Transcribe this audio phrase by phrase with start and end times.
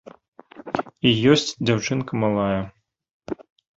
[1.09, 2.61] І ёсць дзяўчынка малая.